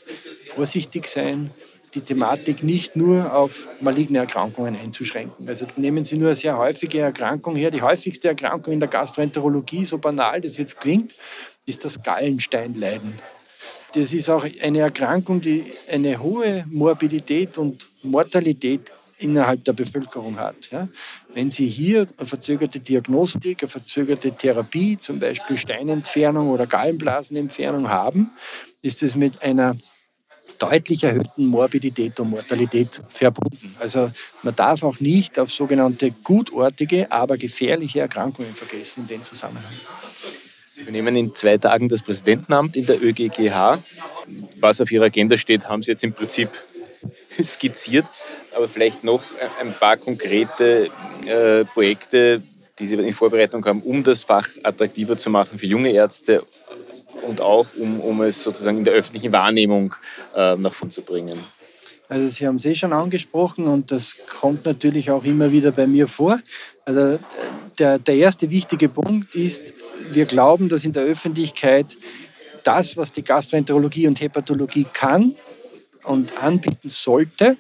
vorsichtig 0.51 1.07
sein, 1.07 1.51
die 1.95 2.01
Thematik 2.01 2.63
nicht 2.63 2.95
nur 2.95 3.35
auf 3.35 3.81
maligne 3.81 4.19
Erkrankungen 4.19 4.77
einzuschränken. 4.77 5.49
Also 5.49 5.67
nehmen 5.77 6.05
Sie 6.05 6.17
nur 6.17 6.29
eine 6.29 6.35
sehr 6.35 6.57
häufige 6.57 7.01
Erkrankung 7.01 7.57
her. 7.57 7.71
Die 7.71 7.83
häufigste 7.83 8.29
Erkrankung 8.29 8.75
in 8.75 8.81
der 8.81 8.89
Gastroenterologie, 8.89 9.85
so 9.85 9.99
banal 9.99 10.41
das 10.41 10.57
jetzt 10.57 10.79
klingt, 10.81 11.15
ist 11.67 11.85
das 11.85 12.03
Gallensteinleiden. 12.03 13.15
Das 13.95 14.13
ist 14.13 14.31
auch 14.31 14.47
eine 14.63 14.79
Erkrankung, 14.79 15.41
die 15.41 15.65
eine 15.91 16.21
hohe 16.21 16.65
Morbidität 16.71 17.59
und 17.59 17.87
Mortalität 18.03 18.83
innerhalb 19.19 19.65
der 19.65 19.73
Bevölkerung 19.73 20.39
hat. 20.39 20.71
Ja. 20.71 20.89
Wenn 21.35 21.51
Sie 21.51 21.67
hier 21.67 22.07
eine 22.17 22.27
verzögerte 22.27 22.79
Diagnostik, 22.79 23.63
eine 23.63 23.69
verzögerte 23.69 24.33
Therapie, 24.33 24.97
zum 24.97 25.19
Beispiel 25.19 25.57
Steinentfernung 25.57 26.49
oder 26.49 26.67
Gallenblasenentfernung 26.67 27.89
haben, 27.89 28.31
ist 28.83 29.03
es 29.03 29.17
mit 29.17 29.43
einer 29.43 29.77
deutlich 30.61 31.03
erhöhten 31.05 31.47
Morbidität 31.47 32.21
und 32.21 32.31
Mortalität 32.31 33.03
verbunden. 33.09 33.75
Also 33.81 34.13
man 34.43 34.55
darf 34.55 34.83
auch 34.85 35.01
nicht 35.01 35.39
auf 35.39 35.51
sogenannte 35.51 36.11
gutartige, 36.23 37.11
aber 37.11 37.37
gefährliche 37.37 38.01
Erkrankungen 38.01 38.55
vergessen 38.55 39.01
in 39.01 39.07
dem 39.09 39.23
Zusammenhang. 39.23 39.73
Sie 40.71 40.83
übernehmen 40.83 41.17
in 41.17 41.35
zwei 41.35 41.59
Tagen 41.59 41.89
das 41.89 42.03
Präsidentenamt 42.03 42.77
in 42.77 42.87
der 42.87 43.03
ÖGGH. 43.03 43.79
Was 44.61 44.81
auf 44.81 44.93
Ihrer 44.93 45.07
Agenda 45.07 45.37
steht, 45.37 45.69
haben 45.69 45.83
Sie 45.83 45.91
jetzt 45.91 46.05
im 46.05 46.13
Prinzip 46.13 46.51
skizziert. 47.43 48.07
Aber 48.55 48.69
vielleicht 48.69 49.03
noch 49.05 49.23
ein 49.61 49.73
paar 49.73 49.97
konkrete 49.97 50.91
äh, 51.27 51.65
Projekte, 51.65 52.43
die 52.79 52.87
Sie 52.87 52.95
in 52.95 53.13
Vorbereitung 53.13 53.65
haben, 53.65 53.83
um 53.83 54.03
das 54.03 54.25
Fach 54.25 54.49
attraktiver 54.63 55.17
zu 55.17 55.31
machen 55.31 55.59
für 55.59 55.67
junge 55.67 55.91
Ärzte 55.91 56.43
und 57.27 57.41
auch 57.41 57.67
um, 57.79 58.01
um 58.01 58.23
es 58.23 58.43
sozusagen 58.43 58.79
in 58.79 58.85
der 58.85 58.95
öffentlichen 58.95 59.33
Wahrnehmung 59.33 59.95
äh, 60.35 60.57
nach 60.57 60.73
vorn 60.73 60.91
zu 60.91 61.03
bringen? 61.03 61.39
Also 62.09 62.29
Sie 62.29 62.47
haben 62.47 62.57
es 62.57 62.65
eh 62.65 62.75
schon 62.75 62.93
angesprochen 62.93 63.67
und 63.69 63.93
das 63.93 64.17
kommt 64.41 64.65
natürlich 64.67 65.13
auch 65.13 65.25
immer 65.25 65.53
wieder 65.53 65.71
bei 65.71 65.87
mir 65.87 66.09
vor. 66.09 66.41
Also 66.85 67.21
der, 67.79 68.01
der 68.01 68.15
erste 68.17 68.51
wichtige 68.51 68.89
Punkt 68.89 69.37
ist, 69.37 69.73
wir 70.11 70.27
glauben, 70.27 70.69
dass 70.69 70.85
in 70.85 70.93
der 70.93 71.05
Öffentlichkeit 71.05 71.97
das, 72.65 72.97
was 72.97 73.13
die 73.13 73.23
Gastroenterologie 73.23 74.09
und 74.09 74.21
Hepatologie 74.21 74.87
kann 74.93 75.35
und 76.05 76.43
anbieten 76.43 76.89
sollte, 76.89 77.57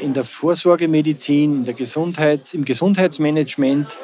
in 0.00 0.12
der 0.14 0.24
Vorsorgemedizin, 0.24 1.56
in 1.56 1.64
der 1.64 1.74
Gesundheits-, 1.74 2.54
im 2.54 2.64
Gesundheitsmanagement, 2.64 3.96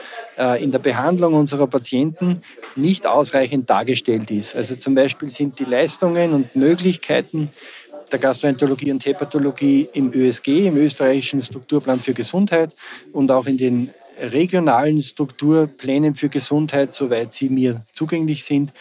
in 0.61 0.73
der 0.73 0.79
Behandlung 0.79 1.35
unserer 1.35 1.67
Patienten 1.67 2.41
nicht 2.75 3.07
ausreichend 3.07 3.69
dargestellt 3.69 4.31
ist. 4.31 4.55
Also 4.55 4.75
zum 4.77 4.95
Beispiel 4.95 5.31
sind 5.31 5.59
die 5.59 5.65
Leistungen 5.65 6.33
und 6.33 6.57
Möglichkeiten 6.57 7.51
der 8.11 8.19
Gastroenterologie 8.19 8.91
und 8.91 9.05
Hepatologie 9.05 9.89
im 9.93 10.13
ÖSG, 10.13 10.67
im 10.67 10.77
österreichischen 10.77 11.43
Strukturplan 11.43 11.99
für 11.99 12.15
Gesundheit 12.15 12.75
und 13.13 13.31
auch 13.31 13.47
in 13.47 13.57
den 13.57 13.91
regionalen 14.21 15.03
Strukturplänen 15.03 16.15
für 16.15 16.29
Gesundheit, 16.29 16.93
soweit 16.93 17.33
sie 17.33 17.49
mir 17.49 17.85
zugänglich 17.93 18.45
sind, 18.45 18.73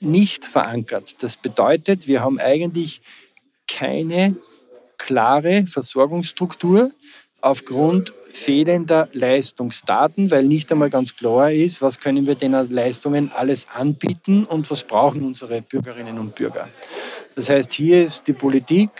nicht 0.00 0.44
verankert. 0.44 1.22
Das 1.22 1.36
bedeutet, 1.36 2.06
wir 2.06 2.20
haben 2.22 2.38
eigentlich 2.38 3.00
keine 3.66 4.36
klare 4.96 5.66
Versorgungsstruktur 5.66 6.90
aufgrund 7.40 8.12
fehlender 8.30 9.08
Leistungsdaten, 9.12 10.30
weil 10.30 10.44
nicht 10.44 10.70
einmal 10.70 10.90
ganz 10.90 11.16
klar 11.16 11.52
ist, 11.52 11.82
was 11.82 11.98
können 11.98 12.26
wir 12.26 12.34
denn 12.34 12.54
an 12.54 12.70
Leistungen 12.70 13.30
alles 13.32 13.66
anbieten 13.72 14.44
und 14.44 14.70
was 14.70 14.84
brauchen 14.84 15.24
unsere 15.24 15.62
Bürgerinnen 15.62 16.18
und 16.18 16.34
Bürger. 16.34 16.68
Das 17.36 17.48
heißt, 17.48 17.72
hier 17.72 18.02
ist 18.02 18.26
die 18.26 18.32
Politik, 18.32 18.90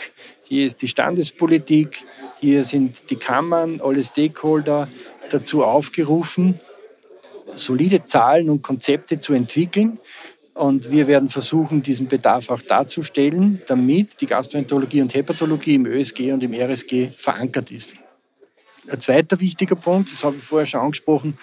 hier 0.44 0.66
ist 0.66 0.80
die 0.82 0.88
Standespolitik, 0.88 2.02
hier 2.40 2.64
sind 2.64 3.10
die 3.10 3.16
Kammern, 3.16 3.80
alle 3.82 4.02
Stakeholder 4.02 4.88
dazu 5.30 5.64
aufgerufen, 5.64 6.60
solide 7.54 8.04
Zahlen 8.04 8.48
und 8.48 8.62
Konzepte 8.62 9.18
zu 9.18 9.34
entwickeln. 9.34 9.98
Und 10.54 10.90
wir 10.90 11.06
werden 11.06 11.28
versuchen, 11.28 11.82
diesen 11.82 12.08
Bedarf 12.08 12.50
auch 12.50 12.62
darzustellen, 12.62 13.62
damit 13.66 14.20
die 14.20 14.26
Gastroenterologie 14.26 15.02
und 15.02 15.14
Hepatologie 15.14 15.74
im 15.74 15.86
ÖSG 15.86 16.32
und 16.32 16.42
im 16.42 16.52
RSG 16.52 17.10
verankert 17.10 17.70
ist. 17.70 17.94
Ein 18.90 19.00
zweiter 19.00 19.40
wichtiger 19.40 19.76
Punkt, 19.76 20.12
das 20.12 20.24
habe 20.24 20.36
ich 20.36 20.42
vorher 20.42 20.66
schon 20.66 20.80
angesprochen, 20.80 21.36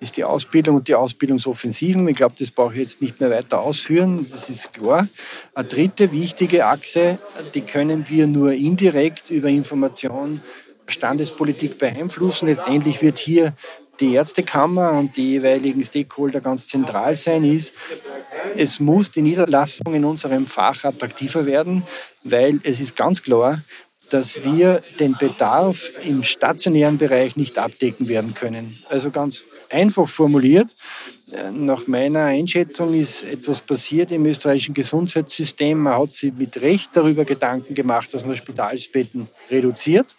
ist 0.00 0.16
die 0.16 0.24
Ausbildung 0.24 0.76
und 0.76 0.88
die 0.88 0.94
Ausbildungsoffensiven. 0.94 2.06
Ich 2.08 2.16
glaube, 2.16 2.34
das 2.38 2.50
brauche 2.50 2.74
ich 2.74 2.80
jetzt 2.80 3.02
nicht 3.02 3.20
mehr 3.20 3.30
weiter 3.30 3.60
ausführen, 3.60 4.26
das 4.30 4.48
ist 4.48 4.72
klar. 4.72 5.08
Eine 5.54 5.68
dritte 5.68 6.12
wichtige 6.12 6.66
Achse, 6.66 7.18
die 7.54 7.62
können 7.62 8.08
wir 8.08 8.26
nur 8.26 8.52
indirekt 8.52 9.30
über 9.30 9.48
Information 9.48 10.40
Standespolitik 10.86 11.78
beeinflussen. 11.78 12.46
Letztendlich 12.46 13.02
wird 13.02 13.18
hier 13.18 13.52
die 14.00 14.14
Ärztekammer 14.14 14.92
und 14.92 15.16
die 15.16 15.30
jeweiligen 15.30 15.84
Stakeholder 15.84 16.40
ganz 16.40 16.68
zentral 16.68 17.16
sein, 17.16 17.44
ist, 17.44 17.74
es 18.56 18.78
muss 18.80 19.10
die 19.10 19.22
Niederlassung 19.22 19.92
in 19.92 20.04
unserem 20.04 20.46
Fach 20.46 20.84
attraktiver 20.84 21.46
werden, 21.46 21.82
weil 22.22 22.60
es 22.62 22.80
ist 22.80 22.96
ganz 22.96 23.22
klar, 23.22 23.60
dass 24.10 24.42
wir 24.42 24.82
den 24.98 25.16
Bedarf 25.18 25.90
im 26.04 26.22
stationären 26.22 26.98
Bereich 26.98 27.36
nicht 27.36 27.58
abdecken 27.58 28.08
werden 28.08 28.34
können. 28.34 28.82
Also 28.88 29.10
ganz 29.10 29.44
einfach 29.70 30.08
formuliert, 30.08 30.74
äh, 31.32 31.50
nach 31.50 31.86
meiner 31.86 32.24
Einschätzung 32.24 32.94
ist 32.94 33.22
etwas 33.22 33.60
passiert 33.60 34.12
im 34.12 34.24
österreichischen 34.24 34.74
Gesundheitssystem. 34.74 35.78
Man 35.78 35.94
hat 35.94 36.10
sich 36.10 36.32
mit 36.32 36.60
Recht 36.62 36.90
darüber 36.94 37.24
Gedanken 37.24 37.74
gemacht, 37.74 38.12
dass 38.14 38.24
man 38.24 38.34
Spitalsbetten 38.34 39.28
reduziert, 39.50 40.16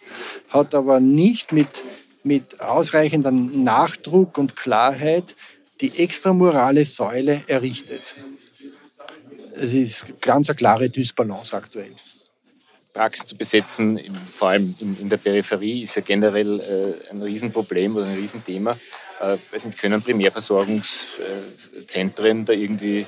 hat 0.50 0.74
aber 0.74 1.00
nicht 1.00 1.52
mit, 1.52 1.84
mit 2.22 2.60
ausreichendem 2.60 3.64
Nachdruck 3.64 4.38
und 4.38 4.54
Klarheit 4.56 5.34
die 5.80 5.98
extramorale 5.98 6.84
Säule 6.84 7.42
errichtet. 7.46 8.14
Es 9.56 9.74
ist 9.74 10.06
ganz 10.20 10.48
eine 10.48 10.56
klare 10.56 10.88
Dysbalance 10.88 11.56
aktuell. 11.56 11.94
Praxen 13.00 13.26
zu 13.26 13.34
besetzen, 13.34 13.98
vor 14.30 14.50
allem 14.50 14.74
in, 14.78 15.08
der 15.08 15.16
Peripherie, 15.16 15.84
ist 15.84 15.96
ja 15.96 16.02
generell 16.02 16.60
äh, 16.60 16.92
ein 17.10 17.22
Riesenproblem 17.22 17.96
oder 17.96 18.04
ein 18.04 18.14
Riesenthema. 18.14 18.76
Äh, 19.20 19.38
können 19.80 20.02
Primärversorgungszentren 20.02 22.44
da 22.44 22.52
irgendwie 22.52 23.06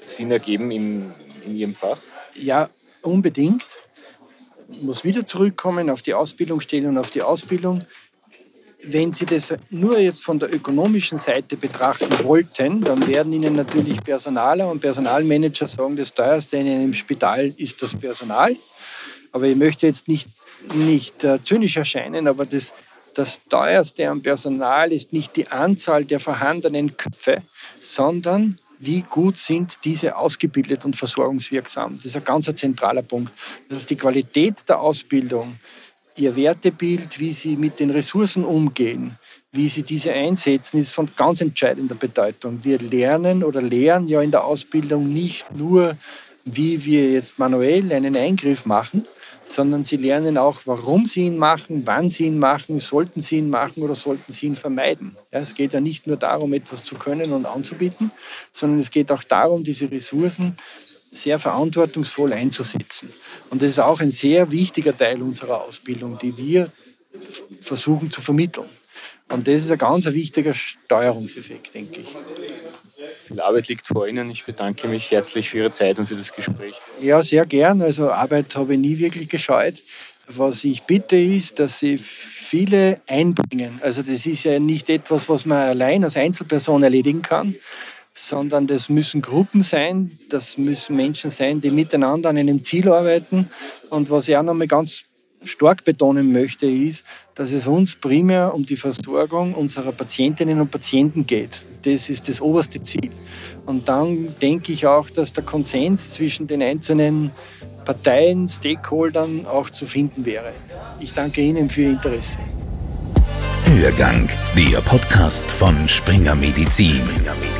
Sinn 0.00 0.30
ergeben 0.30 0.70
in, 0.70 1.12
in 1.44 1.54
Ihrem 1.54 1.74
Fach? 1.74 1.98
Ja, 2.34 2.70
unbedingt. 3.02 3.66
Ich 4.70 4.80
muss 4.80 5.04
wieder 5.04 5.26
zurückkommen 5.26 5.90
auf 5.90 6.00
die 6.00 6.14
Ausbildungsstelle 6.14 6.88
und 6.88 6.96
auf 6.96 7.10
die 7.10 7.20
Ausbildung. 7.20 7.84
Wenn 8.82 9.12
Sie 9.12 9.26
das 9.26 9.52
nur 9.68 9.98
jetzt 9.98 10.24
von 10.24 10.38
der 10.38 10.50
ökonomischen 10.50 11.18
Seite 11.18 11.58
betrachten 11.58 12.24
wollten, 12.24 12.80
dann 12.80 13.06
werden 13.06 13.34
Ihnen 13.34 13.54
natürlich 13.54 14.02
Personaler 14.02 14.70
und 14.70 14.80
Personalmanager 14.80 15.66
sagen, 15.66 15.96
das 15.96 16.14
teuerste 16.14 16.56
in 16.56 16.66
einem 16.66 16.94
Spital 16.94 17.52
ist 17.58 17.82
das 17.82 17.94
Personal. 17.94 18.56
Aber 19.32 19.46
ich 19.46 19.56
möchte 19.56 19.86
jetzt 19.86 20.08
nicht, 20.08 20.28
nicht 20.74 21.24
äh, 21.24 21.42
zynisch 21.42 21.76
erscheinen, 21.76 22.26
aber 22.26 22.46
das 22.46 22.72
das 23.14 23.40
teuerste 23.48 24.08
am 24.08 24.22
Personal 24.22 24.92
ist 24.92 25.12
nicht 25.12 25.36
die 25.36 25.48
Anzahl 25.48 26.04
der 26.04 26.20
vorhandenen 26.20 26.96
Köpfe, 26.96 27.42
sondern 27.80 28.56
wie 28.78 29.02
gut 29.02 29.36
sind 29.36 29.78
diese 29.84 30.16
ausgebildet 30.16 30.84
und 30.84 30.96
versorgungswirksam. 30.96 31.96
Das 31.96 32.06
ist 32.06 32.16
ein 32.16 32.24
ganz 32.24 32.50
zentraler 32.54 33.02
Punkt. 33.02 33.32
Das 33.68 33.78
ist 33.78 33.90
die 33.90 33.96
Qualität 33.96 34.68
der 34.68 34.80
Ausbildung, 34.80 35.56
ihr 36.16 36.34
Wertebild, 36.34 37.18
wie 37.18 37.32
sie 37.32 37.56
mit 37.56 37.78
den 37.80 37.90
Ressourcen 37.90 38.44
umgehen, 38.44 39.18
wie 39.52 39.68
sie 39.68 39.82
diese 39.82 40.12
einsetzen, 40.12 40.80
ist 40.80 40.92
von 40.92 41.10
ganz 41.14 41.40
entscheidender 41.40 41.94
Bedeutung. 41.94 42.64
Wir 42.64 42.78
lernen 42.78 43.44
oder 43.44 43.60
lehren 43.60 44.08
ja 44.08 44.22
in 44.22 44.30
der 44.30 44.44
Ausbildung 44.44 45.12
nicht 45.12 45.54
nur, 45.54 45.96
wie 46.44 46.84
wir 46.84 47.10
jetzt 47.10 47.38
manuell 47.38 47.92
einen 47.92 48.16
Eingriff 48.16 48.64
machen, 48.64 49.06
sondern 49.44 49.82
sie 49.82 49.96
lernen 49.96 50.38
auch, 50.38 50.62
warum 50.64 51.06
sie 51.06 51.22
ihn 51.26 51.36
machen, 51.36 51.86
wann 51.86 52.08
sie 52.08 52.26
ihn 52.26 52.38
machen, 52.38 52.78
sollten 52.78 53.20
sie 53.20 53.38
ihn 53.38 53.50
machen 53.50 53.82
oder 53.82 53.94
sollten 53.94 54.30
sie 54.32 54.46
ihn 54.46 54.56
vermeiden. 54.56 55.16
Ja, 55.32 55.40
es 55.40 55.54
geht 55.54 55.72
ja 55.72 55.80
nicht 55.80 56.06
nur 56.06 56.16
darum, 56.16 56.52
etwas 56.52 56.84
zu 56.84 56.94
können 56.96 57.32
und 57.32 57.46
anzubieten, 57.46 58.10
sondern 58.52 58.78
es 58.78 58.90
geht 58.90 59.10
auch 59.10 59.24
darum, 59.24 59.64
diese 59.64 59.90
Ressourcen 59.90 60.56
sehr 61.10 61.38
verantwortungsvoll 61.38 62.32
einzusetzen. 62.32 63.12
Und 63.50 63.62
das 63.62 63.70
ist 63.70 63.80
auch 63.80 64.00
ein 64.00 64.12
sehr 64.12 64.52
wichtiger 64.52 64.96
Teil 64.96 65.20
unserer 65.22 65.64
Ausbildung, 65.64 66.18
die 66.18 66.36
wir 66.36 66.70
versuchen 67.60 68.10
zu 68.10 68.20
vermitteln. 68.20 68.68
Und 69.28 69.46
das 69.46 69.62
ist 69.62 69.70
ein 69.70 69.78
ganz 69.78 70.06
wichtiger 70.06 70.54
Steuerungseffekt, 70.54 71.74
denke 71.74 72.00
ich. 72.00 72.08
Viel 73.30 73.40
Arbeit 73.40 73.68
liegt 73.68 73.86
vor 73.86 74.08
Ihnen. 74.08 74.28
Ich 74.28 74.44
bedanke 74.44 74.88
mich 74.88 75.12
herzlich 75.12 75.50
für 75.50 75.58
Ihre 75.58 75.70
Zeit 75.70 76.00
und 76.00 76.08
für 76.08 76.16
das 76.16 76.32
Gespräch. 76.32 76.74
Ja, 77.00 77.22
sehr 77.22 77.46
gern. 77.46 77.80
Also 77.80 78.10
Arbeit 78.10 78.56
habe 78.56 78.74
ich 78.74 78.80
nie 78.80 78.98
wirklich 78.98 79.28
gescheut. 79.28 79.80
Was 80.26 80.64
ich 80.64 80.82
bitte 80.82 81.14
ist, 81.16 81.60
dass 81.60 81.78
Sie 81.78 81.96
viele 81.96 83.00
einbringen. 83.06 83.78
Also 83.82 84.02
das 84.02 84.26
ist 84.26 84.42
ja 84.42 84.58
nicht 84.58 84.90
etwas, 84.90 85.28
was 85.28 85.46
man 85.46 85.58
allein 85.58 86.02
als 86.02 86.16
Einzelperson 86.16 86.82
erledigen 86.82 87.22
kann, 87.22 87.54
sondern 88.12 88.66
das 88.66 88.88
müssen 88.88 89.22
Gruppen 89.22 89.62
sein, 89.62 90.10
das 90.28 90.58
müssen 90.58 90.96
Menschen 90.96 91.30
sein, 91.30 91.60
die 91.60 91.70
miteinander 91.70 92.30
an 92.30 92.36
einem 92.36 92.64
Ziel 92.64 92.88
arbeiten. 92.88 93.48
Und 93.90 94.10
was 94.10 94.28
ich 94.28 94.36
auch 94.36 94.42
noch 94.42 94.54
mal 94.54 94.66
ganz 94.66 95.04
stark 95.42 95.84
betonen 95.84 96.32
möchte, 96.32 96.66
ist, 96.66 97.04
dass 97.34 97.52
es 97.52 97.66
uns 97.66 97.96
primär 97.96 98.54
um 98.54 98.64
die 98.64 98.76
Versorgung 98.76 99.54
unserer 99.54 99.92
Patientinnen 99.92 100.60
und 100.60 100.70
Patienten 100.70 101.26
geht. 101.26 101.62
Das 101.82 102.10
ist 102.10 102.28
das 102.28 102.40
oberste 102.40 102.82
Ziel. 102.82 103.10
Und 103.66 103.88
dann 103.88 104.34
denke 104.40 104.72
ich 104.72 104.86
auch, 104.86 105.08
dass 105.08 105.32
der 105.32 105.44
Konsens 105.44 106.12
zwischen 106.14 106.46
den 106.46 106.62
einzelnen 106.62 107.30
Parteien, 107.84 108.48
Stakeholdern 108.48 109.46
auch 109.46 109.70
zu 109.70 109.86
finden 109.86 110.24
wäre. 110.24 110.52
Ich 111.00 111.12
danke 111.12 111.40
Ihnen 111.40 111.68
für 111.70 111.82
Ihr 111.82 111.90
Interesse. 111.90 112.38
Hörgang, 113.64 114.28
der 114.56 114.80
Podcast 114.80 115.50
von 115.50 115.88
Springer 115.88 116.34
Medizin. 116.34 116.96
Springer 116.96 117.34
Medizin. 117.34 117.59